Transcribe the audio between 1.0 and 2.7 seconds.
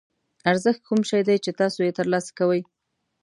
شی دی چې تاسو یې ترلاسه کوئ.